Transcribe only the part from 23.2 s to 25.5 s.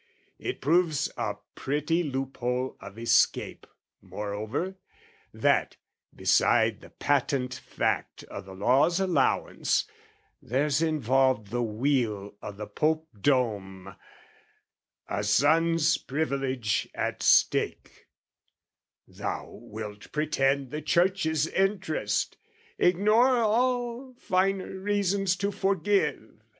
all finer reasons